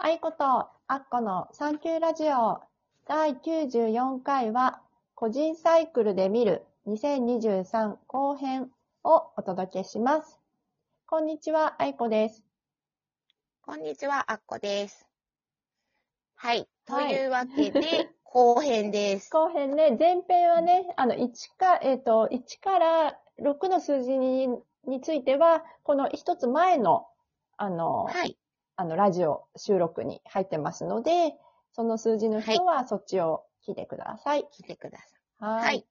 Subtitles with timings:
[0.00, 0.44] 愛子と
[0.86, 2.60] アッコのサンキューラジオ
[3.08, 4.80] 第94回は
[5.16, 8.70] 個人サイクルで見る2023後編
[9.02, 10.38] をお届けします。
[11.08, 12.44] こんにちは、愛子です。
[13.60, 15.04] こんにちは、あっこです。
[16.36, 16.68] はい。
[16.86, 19.30] とはいいうわけで、 後編です。
[19.32, 24.48] 後編ね、前編はね、あの、1か、えっ、と、1から6の数字に
[24.84, 27.08] については、この一つ前の、
[27.56, 28.37] あの、はい。
[28.80, 31.34] あの、ラジオ収録に入ってますので、
[31.72, 34.42] その数字の人はそっちを聞いてください。
[34.56, 35.44] 聞いてください。
[35.44, 35.84] ははい。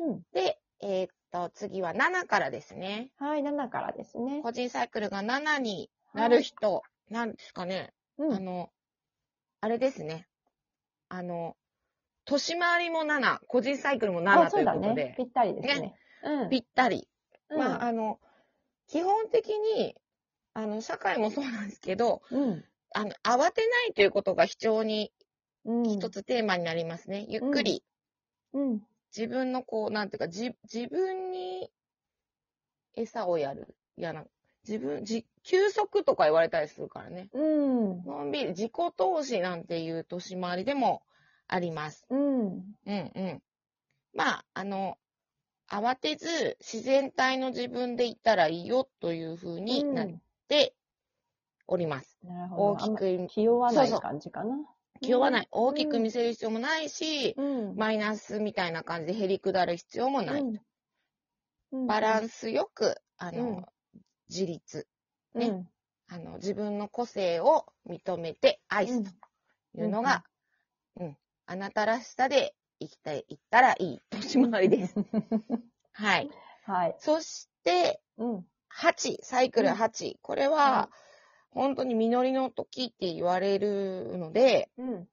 [0.00, 0.22] うん。
[0.32, 3.12] で、えーっと、次は7からですね。
[3.18, 4.42] はい、7からですね。
[4.42, 7.92] 個人サイクルが7になる人、なんですかね。
[8.18, 8.68] うんあの、
[9.60, 10.26] あれですね。
[11.08, 11.56] あの、
[12.24, 15.94] 年回りも7、個人サイクルも7といううことで。、ぴったりですね。
[16.24, 16.50] うん。
[16.50, 17.06] ぴったり。
[17.50, 18.18] うんまあ、あの、
[18.88, 19.94] 基本的に、
[20.54, 22.64] あの、社会もそうなんですけど、うん。
[22.94, 25.12] あの、慌てないということが非常に
[25.64, 25.84] うん。
[25.90, 27.26] 一つテーマになりますね。
[27.28, 27.82] ゆっくり、
[28.52, 28.86] うん。
[29.16, 31.70] 自分のこう、なんていうか、じ、自分に
[32.94, 33.74] 餌をやる。
[33.96, 34.24] いやな、
[34.66, 37.28] 自分、じ、休息とか言われたりするからね。
[37.32, 38.04] うん。
[38.04, 41.02] のんびり、自己投資なんていう年回りでも
[41.48, 42.06] あります。
[42.10, 42.74] うん。
[42.86, 43.42] うんうん。
[44.14, 44.96] まあ、あの、
[45.68, 50.08] 慌てず、自然体の自分でいったらいいよというふうになっ
[50.54, 50.74] て
[51.66, 52.18] おります。
[52.22, 52.62] なるほど。
[52.72, 54.56] 大きく、気負わない感じかな。
[55.00, 55.48] 気負わない。
[55.50, 57.76] 大きくうん見せる必要もないし、うん。
[57.76, 60.42] マイナスみたいな感じでへりくだる必要もない。
[61.72, 61.86] うん。
[61.86, 63.64] バラス、ンスよく、あの、うん
[64.30, 64.88] 自立、
[65.34, 65.68] ねうん。
[66.08, 69.10] あの、自分の個性を認めて愛すと
[69.76, 70.24] いうのが、
[70.96, 71.16] うん、
[71.46, 74.94] あなたらしさで生きていったらいい年回りです。
[75.92, 76.30] はい。
[76.64, 76.96] はい。
[76.98, 78.46] そして、うん。
[78.80, 80.16] 8、サイクル8。
[80.20, 80.90] これはは、
[81.50, 85.08] 本当に実りの時って言われるので、うん。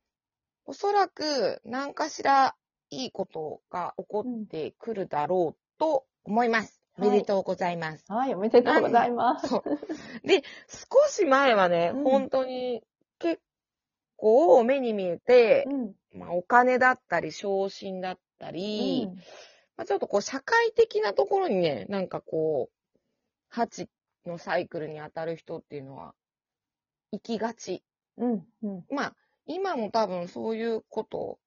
[0.66, 2.56] おそらく何かしら
[2.90, 6.81] いいことが起こってくるだろうと思います。
[6.97, 8.03] はいおめでとうございます。
[8.09, 9.47] はい、おめでとうございます。
[9.47, 10.28] そう。
[10.28, 12.84] で、少し前はね、うん本当に
[13.18, 13.41] 結
[14.18, 15.96] 構目に見えて、うん。
[16.14, 19.08] まあ、お金だったり、昇進だったり、
[19.78, 22.81] まあ、ちょっとこう社会的なところにね、なんかこう、
[23.51, 23.88] 8
[24.25, 26.13] のサイクルに当たる人っていうのは、
[27.12, 27.84] 行きがち。
[28.17, 28.45] うん。
[28.63, 28.85] うん。
[28.89, 31.39] まあ、今も多分そういうこと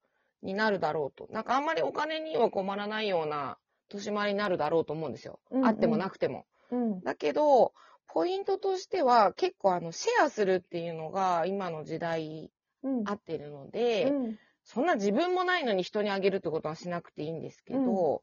[0.43, 1.33] になるだろうと。
[1.33, 5.41] なんかあんまりお金には困らないような年回りになるだろうと思うんですよ。
[5.51, 6.47] うんうんあってもなくても。
[6.71, 7.01] うん。
[7.01, 7.73] だけど、
[8.07, 12.51] ポイントとしては結構あのシェアするっていうのが今の時代
[12.83, 13.09] うん。
[13.09, 14.37] 合ってるので、うん。
[14.65, 18.23] そんな自分もないのに人にあげるってことはしなくていいんですけど、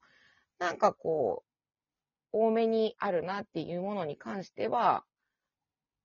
[0.59, 1.51] なんかこう、
[2.31, 5.06] 多めにあるなっていうものに関しては、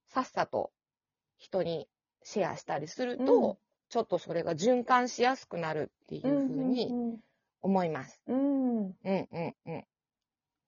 [0.06, 0.72] さっさと
[1.38, 1.88] 人に
[2.22, 3.56] シェアしたりすると、うん
[3.88, 6.92] ちょっとそれが循環しやすくなるっていうふうに
[7.62, 8.20] 思います。
[8.26, 8.78] うん。
[8.78, 9.84] うんうんうん。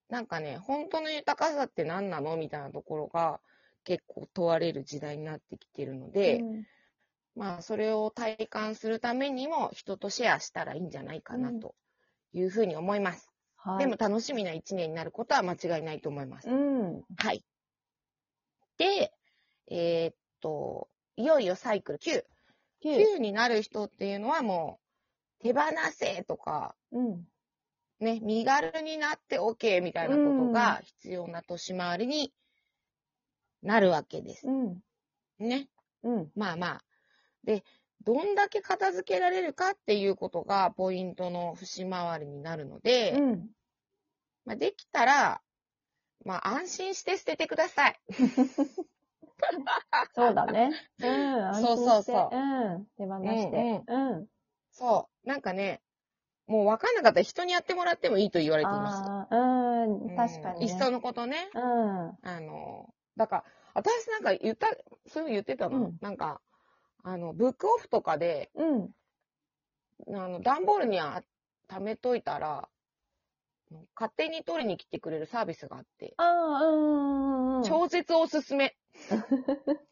[0.08, 3.40] なんかね、本当の豊かさって何なのみたいなところが
[3.84, 6.44] 結構問われる時代になってきてるので、
[7.34, 11.74] まあそれを体感するためにも人とシェアしたらいいんじゃないかなと
[12.32, 13.27] いうふうに思います。
[13.58, 13.78] はい。
[13.78, 16.48] でも楽しみな一年になることは間違いないと思います。
[16.48, 17.02] うん。
[17.16, 17.44] はい。
[18.78, 19.12] で、
[19.70, 22.24] えーっと、いよいよサイクル9。
[22.84, 23.16] 9。
[23.16, 24.78] 9になる人っていうのはも
[25.40, 25.60] う手放
[25.92, 27.24] せとか、うん。
[28.00, 32.32] ね、身軽になって OK みたいなことが必要な年回りに
[33.62, 34.50] なるわけですう。
[34.52, 34.80] ん。
[35.40, 35.68] ね。
[36.04, 36.30] うん。
[36.36, 36.84] まあまあ。
[37.42, 37.64] で、
[38.08, 43.50] どんだけ片付けられるかっていうことがポイントの節回りになるので、うん。
[44.46, 45.42] まあ、できたら、
[46.24, 48.00] まあ安心して捨ててください。
[50.14, 50.70] そうだね。
[51.00, 51.54] うん。
[51.60, 52.38] そうそうそう安心してう
[52.78, 52.86] ん。
[52.96, 53.84] 手放して。
[53.86, 54.26] うん。
[54.70, 55.28] そう。
[55.28, 55.82] なんかね、
[56.46, 59.02] もう分かんなかったら人にやってもらってもいいと言われています。
[59.06, 59.98] ああ、うん。
[60.08, 60.66] うん確かに、ね。
[60.72, 61.50] いっそのことね。
[61.54, 61.62] うん。
[62.22, 64.68] あの、だから、私なんか言った、
[65.08, 66.40] そういうの言ってたの、うんなんか、
[67.02, 68.90] あの、ブックオフとかで、うん。
[70.14, 71.22] あの、段ボールには
[71.68, 72.68] 貯めといたら、
[73.94, 77.56] 勝手に取りに来てくれるサービスがあって、ああ、うん。
[77.58, 77.62] うん。
[77.64, 78.76] 超絶おすすめ。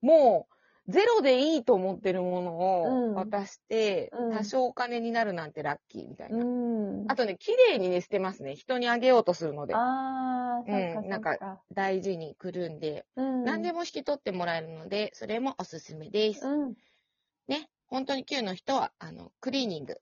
[0.00, 0.54] もう、
[0.90, 6.38] ゼロでいいと思ってるもうんのを渡して、うん多少お金になるなんてラッキーみたいな。
[6.38, 7.04] うん。
[7.08, 8.54] あとね、綺麗にね、捨てますね。
[8.54, 9.74] 人にあげようとするので。
[9.74, 11.08] ああ、うん。
[11.08, 11.36] なんか
[11.72, 13.44] 大事にくるんで、うん。
[13.44, 16.46] 何でも引き取ってもらえるので、それもおすすめです。
[16.46, 16.74] うん。
[17.48, 17.68] ね。
[17.88, 20.00] 本当に9の人は、あの、クリーニング。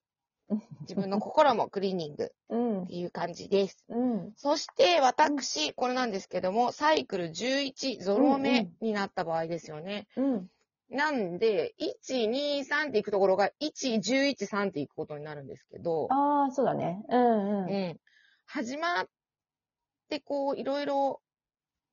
[0.82, 2.86] 自分の心もクリーニングうんっ。
[2.86, 3.84] ていう感じです。
[3.88, 4.32] うん。
[4.36, 10.06] そして、私、これなんですけども、サイクル11ゾロ目になった場合ですよね。
[10.16, 10.50] うん。
[10.90, 17.02] なんで、1、2、3っていくところが、1、11、3っていくことになるんですけど、ああ、そうだね。
[17.08, 17.70] うんうん。
[17.70, 18.00] うん。
[18.46, 19.08] 始まっ
[20.08, 21.20] て、こう、いろいろ、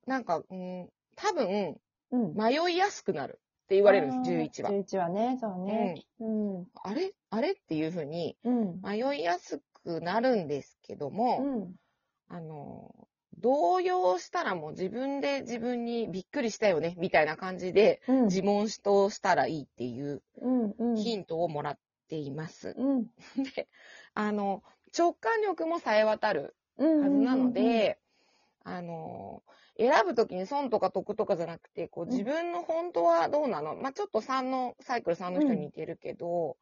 [0.06, 1.76] なんか、うん、多分、
[2.10, 2.34] うん。
[2.34, 4.70] 迷いやすくなるって言われるんです、11は。
[4.70, 6.04] 11はね、そうね。
[6.20, 6.24] う
[6.60, 6.66] ん。
[6.82, 7.12] あれ？
[7.30, 7.52] あれ？
[7.52, 8.80] っていうふうにうん。
[8.82, 11.74] 迷いやすくなるんですけども、うん。
[12.28, 13.08] あの、
[13.38, 18.26] 動揺したらもう自分で自分にびっくりしたよね、みたいな感じでうん。
[18.28, 20.74] 自問しとしたらいいっていううん。
[20.78, 21.10] うん。
[21.10, 21.78] ヒントをもらっ
[22.08, 22.78] ています。
[22.78, 23.10] うん。
[23.56, 23.68] で、
[24.14, 24.62] あの、
[24.96, 26.88] 直感力もさえ渡るうん。
[27.00, 28.00] はずなので、
[28.64, 29.44] あの、
[29.78, 33.76] 選ぶときに損とか得とかじゃなくて、こううん自分の本当はどうなの？
[33.76, 36.58] まあ、ちょっと3の、サイクル3の人に似てるけど、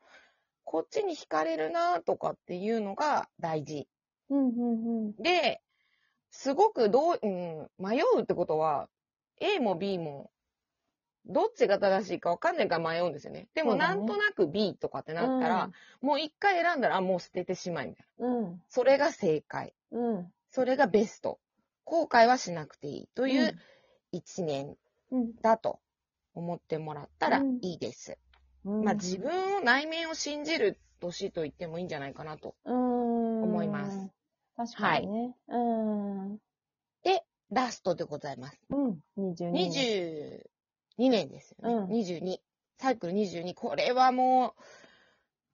[0.65, 3.89] こっちに惹かれるなとかっていうのが大事。
[4.29, 4.49] うん。
[4.49, 5.07] うん。
[5.07, 5.15] うん。
[5.19, 5.63] で、
[6.37, 8.89] すごくどう、うん、迷うってことは、
[9.41, 10.33] A も B も、
[11.27, 13.47] どっちが正しいか分かんないから迷うんですよね。
[13.55, 15.71] でもなんとなく B とかってなったら、
[16.03, 18.27] もう一回選んだら、あもう捨ててしまいみたいな。
[18.27, 18.63] うん。
[18.69, 19.75] それが正解。
[19.93, 20.33] うん。
[20.51, 21.39] それがベスト。
[21.85, 23.57] 後悔はしなくていいという
[24.11, 24.77] 一年
[25.13, 25.37] うん。
[25.41, 25.79] だと
[26.35, 28.19] 思ってもらったらうんいいです。
[28.65, 28.85] うん。
[28.85, 32.57] まあ自分を内面を信じる年と言ってもいいんじゃないかなと。
[32.65, 33.43] うん。
[33.45, 34.11] 思います。
[34.57, 35.37] 確かにね。
[35.49, 36.41] うん。
[37.55, 38.59] ラストでございます。
[38.71, 38.99] うん。
[39.17, 40.41] 22年。
[40.99, 41.75] 22年ですよね。
[41.75, 42.39] うん22。
[42.79, 43.55] サイクル22。
[43.55, 44.63] これはもう、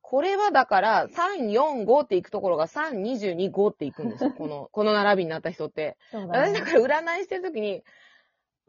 [0.01, 4.33] これはだから、3、4、5っていくところが3、22、5っていくんですよ。
[4.37, 5.99] この、この並びになった人って。
[6.11, 6.55] そうだね。
[6.55, 7.85] 私だから占いしてるときに、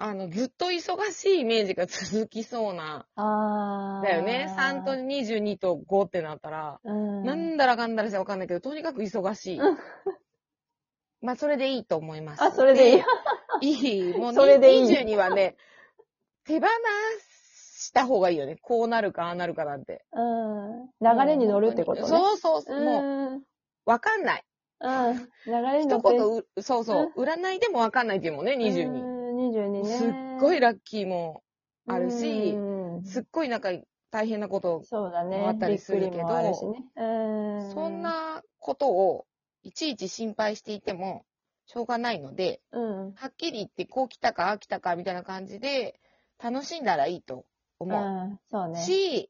[0.03, 4.01] あの、ずっと忙しいイメージが続きそうな、ああ。
[4.03, 4.47] だよね。
[4.57, 7.23] 3と22と5ってなったら、うん。
[7.23, 9.77] なんだらかんだらしてわかんないけど、とにかく忙しいうん。
[11.21, 12.43] まあ、それでいいと思います。
[12.43, 13.03] あ、それでいい。
[13.61, 14.13] いい。
[14.17, 15.55] もうそれでいい22はね、
[16.45, 16.65] 手放
[17.21, 18.57] した方がいいよね。
[18.59, 20.03] こうなるか、ああなるかなんて。
[20.13, 20.89] うん。
[20.99, 22.07] 流れに乗るってことね。
[22.07, 22.83] そうそうそう。
[22.83, 23.43] もう、うん。
[23.85, 24.43] わかんない。
[24.79, 25.29] うん。
[25.45, 26.17] 流れに乗一って。
[26.17, 27.21] 言う、そうそう。
[27.21, 29.20] 占いでもわかんないっていうもんね、22。
[29.41, 29.51] うん。
[29.51, 29.85] 22ね。
[29.85, 31.43] すっごいラッキーも
[31.87, 32.57] あるし、う
[32.99, 33.69] んすっごいなんか
[34.11, 34.83] 大変なこと。
[34.91, 36.83] もあったりするけどびっくりもあるしね。
[36.95, 37.71] うん。
[37.73, 39.25] そん、なことを
[39.63, 41.25] いちいち心配していても
[41.65, 43.13] しょうがないので、うん。
[43.13, 45.99] はっきり言ってこう来たか、ああ来たかみたいな感じで
[46.41, 47.45] 楽しんだらいいと
[47.79, 48.39] う思ん。
[48.49, 48.71] そうう。
[48.71, 48.81] ね。
[48.81, 49.29] し、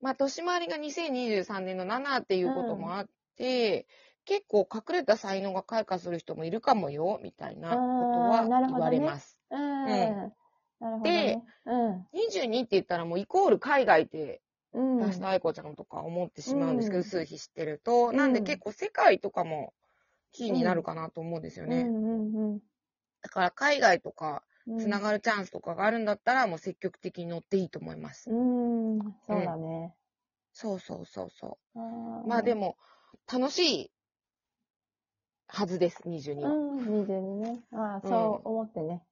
[0.00, 3.86] まあ年回りが2023年の7っていうこともあって、
[4.24, 9.38] 結構隠れた才能が開花する人もいるかもよ、みたいなことは言われます。
[9.50, 9.58] うん。
[9.58, 11.42] なるほどね。
[11.66, 12.06] うん。
[12.14, 14.40] 22って言ったらもうイコール海外って
[14.72, 14.98] うん。
[15.06, 18.08] 出した愛子ちゃんとか思ってしまうんですけど、うん数比知ってると。
[18.08, 19.72] うんなんで結構世界とかも
[20.32, 21.90] キーになるかなと思うんですよね。
[23.22, 24.78] だから海外とかうん。
[24.78, 28.30] つながるチャンスとかがあるんだったら、もう積極的に乗っていいと思います。
[28.30, 29.00] うん。
[29.26, 29.94] そうだね。
[30.52, 32.28] そうそうそうそう。
[32.28, 32.76] まあでも、
[33.32, 33.90] 楽しい
[35.54, 36.48] はずです、22うは。
[36.48, 37.60] ん、22ね。
[37.74, 39.02] ああ、そう思ってね。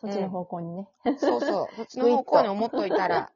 [0.00, 0.88] そっちの方向にね。
[1.18, 1.74] そうそう。
[1.74, 3.32] そっちの方向に思っといたら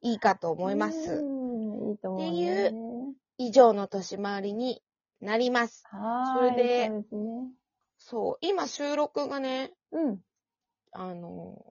[0.00, 1.10] いいかと思います。
[1.10, 2.28] うん、いいと思う、ね。
[2.28, 4.80] っていう以上の年回りに
[5.20, 5.84] なります。
[5.90, 6.52] はーい。
[6.52, 7.52] それでそうですね。
[7.98, 8.38] そう。
[8.42, 10.20] 今収録がね、うん。
[10.92, 11.64] あの、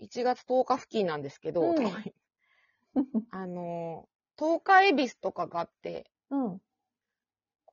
[0.00, 1.76] 1月10日付近なんですけど、うん
[3.30, 6.60] あの、10日恵比寿とかがあって、うん。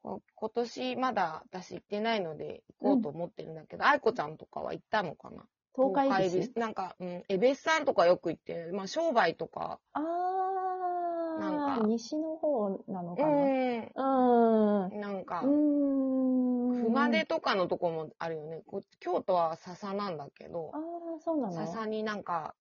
[0.05, 5.43] こ今年まだ私行ってないので行こうと思ってるんだけど、愛子ちゃんとかは行ったのかな？
[5.75, 11.87] 東海恵恵比寿なんか、うん、恵比寿さんとかよく行って、まあ商売とか、ああ、なんか。
[11.87, 13.31] 西の方なのうかな？
[13.31, 14.99] ん、うん。
[15.01, 16.83] なんかう、ん。
[16.83, 18.61] 熊手とかのとこもあるよね。
[18.67, 20.81] こ京都は笹なんだけどあ、あ、
[21.19, 21.53] そうなの？
[21.65, 22.53] 笹になんか、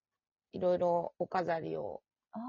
[0.51, 2.01] いろいろお飾りを
[2.33, 2.39] あ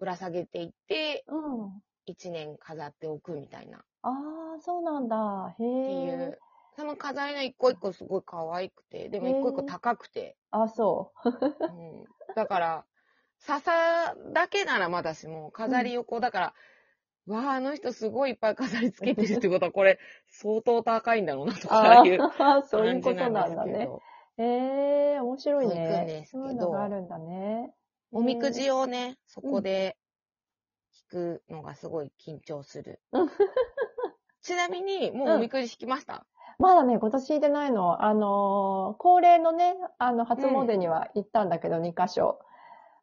[0.00, 1.82] ぶら下げていって、あ、うん。
[2.06, 3.78] 一年飾っておくみたいな。
[3.78, 5.54] っああ、そうなんだ。
[5.58, 5.94] へてえ。
[5.94, 6.38] いう。
[6.76, 10.36] その飾りの一個一個すごい可愛くて、でも一個一個高くて。
[10.50, 11.12] あ、そ
[11.68, 12.04] うん、
[12.34, 12.84] だから、
[13.38, 16.54] 笹だけならまだしも、飾りをこう、だから、
[17.26, 21.68] わあ、あの人すごいいっぱい飾り付けてるってことは、これ、相当高いんだろうな、とう。
[21.68, 23.84] かいうああ、 そういう感じことなんですね。
[23.86, 24.02] ど。
[24.38, 24.44] へ
[25.14, 26.24] え、面白いそう行くんねで。
[26.26, 27.74] すけどそういうのがあるんだね。
[28.12, 28.80] おみくじを。
[28.80, 30.01] をね、そこで引
[31.12, 33.28] くのがすごい緊張するうん。
[34.40, 36.26] ちなみに、もうおみくじ引きました、
[36.58, 38.02] まだね、今年行ってないの。
[38.02, 42.40] あのー恒例のね、あの、初詣には行ったんだけど、2箇所。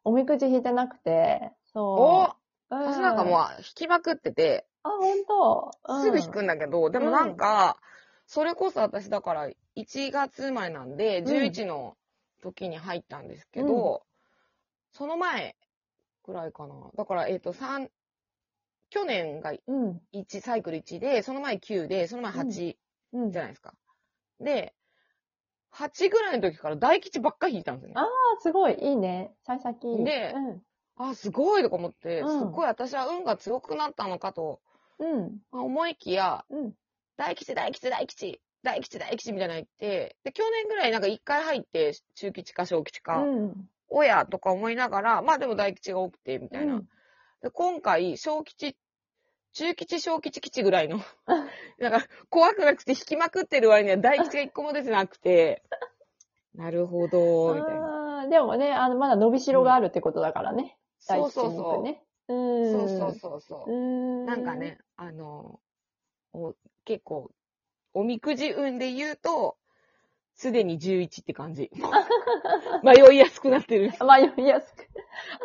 [0.04, 2.34] おみくじ引いてなくて、おそう。
[2.34, 2.40] うん
[2.72, 7.78] 私なんかもう引きまくってて、あ、本当、うんすぐ引くんだけど、でもなんか、
[8.26, 11.96] それこそ私だから1月生まれなんで、うん11の
[12.42, 14.04] 時に入ったんですけど、
[14.92, 15.56] その前
[16.22, 16.74] くらいかな。
[16.96, 17.88] だから、えっ、と、3、
[18.90, 20.00] 去年がうん。
[20.12, 22.76] 1、サイクル1で、その前9で、その前8
[23.12, 23.28] うん。
[23.28, 23.74] あじゃないですか。
[24.40, 24.74] で、
[25.72, 27.94] 8ぐらいの時から大吉ばっかり引いたんですよね。
[27.96, 28.06] あ、
[28.40, 29.32] すごい、いいね。
[29.44, 30.04] 幸先。
[30.04, 30.62] でうん。
[30.96, 34.60] あ、すごいとか思って、うんすっごい私は運が強くなったのかと
[34.98, 35.38] うん。
[35.50, 36.74] まあ思いきや、うん。
[37.16, 43.68] 大吉、大吉、大吉、大吉、大吉みたいなの言って、で、去年ぐらいなんか1回入って、中吉か小吉か、うん。
[43.88, 46.74] おやとか思いながら、まあでも大吉が多くて、みたいな。
[46.74, 46.86] うんで
[47.52, 48.76] 今回、小吉、
[49.52, 51.00] 中吉、小吉、吉ぐらいの、
[51.78, 55.62] なんか怖くなくて引きまくってる割には大吉が1個も出てなくて、
[56.54, 58.26] なるほど、みたいな。
[58.28, 60.76] でもね、あの、まだ伸びしろがあるってことだからね。
[60.98, 61.54] そうそうそう。
[61.54, 62.02] 大吉に行くね。
[62.28, 62.72] うん。
[62.72, 63.74] そうそうそうそうう。
[63.74, 64.26] ん。
[64.26, 65.60] なんかね、あの、
[66.32, 66.54] お
[66.84, 67.30] 結構、
[67.94, 69.56] おみくじ運で言うと、
[70.40, 71.70] すでに11って感じ。
[72.82, 73.92] 迷いやすくなってる。
[74.00, 74.88] 迷いやすく。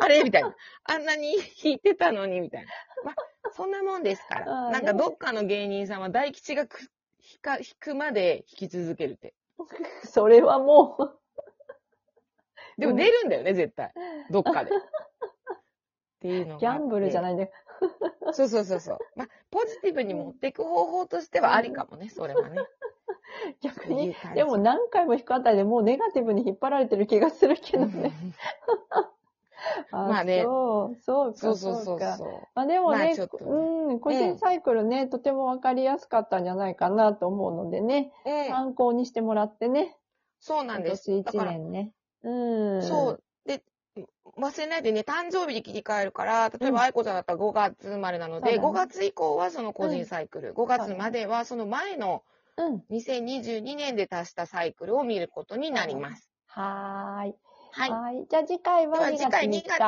[0.00, 0.24] あれ？
[0.24, 0.56] みたいな。
[0.84, 2.72] あんなに引いてたのにみたいな。
[3.04, 4.70] まあ、そんなもんですから。
[4.70, 9.34] なんかどっかの芸人さんは大吉がく引か引くまで引き続けるって。
[10.08, 11.20] それはもう、
[12.80, 13.92] でも出るんだよね、絶対。
[14.30, 14.70] どっかで。
[14.74, 14.78] っ
[16.20, 16.56] ていうの。
[16.56, 17.50] ギャンブルじゃないんだよ。
[18.32, 18.98] そうそうそうそう。
[19.14, 22.64] まあ、ポジティブに持っていく方法としてはありかもね、それはね。
[23.60, 24.14] 逆に。
[24.34, 28.12] でも何回も引くあたりでもうネガティブに引っ張られてる気がするけどね。
[29.90, 32.16] まあねそう、そうか、そうそうそうか。
[32.16, 32.28] そう。
[32.54, 38.46] まあでもね、うん、個人サイクルね、とてもわかりやすかったんじゃないかなと思うのでね、うん。
[38.46, 39.96] 参考にしてもらってね、
[40.40, 41.10] そうなん今です。
[41.10, 41.92] 年1だから、年ね。
[42.22, 42.82] うん。
[42.82, 43.22] そう。
[43.44, 43.62] で、
[44.38, 52.22] 忘れないでね、誕生日に切り替えるから、例えうんば愛子ちゃんだったら5月生まれなので、そうだね5月以降はその個人サイクル、5月まではその前の
[52.58, 52.84] うん。
[52.90, 56.30] 2022年で足したサイクルを見ることになります。
[56.46, 57.34] はーい。
[57.72, 57.90] はい。
[57.90, 58.26] はい。
[58.28, 59.68] じゃあ次回は2月では次回3 2日。
[59.68, 59.84] 月